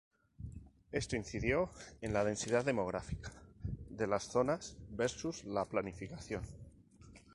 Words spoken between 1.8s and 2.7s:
en la densidad